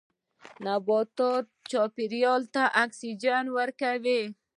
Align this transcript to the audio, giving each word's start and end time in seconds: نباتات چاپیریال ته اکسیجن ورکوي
نباتات 0.65 1.45
چاپیریال 1.71 2.41
ته 2.53 2.63
اکسیجن 2.83 3.43
ورکوي 3.57 4.21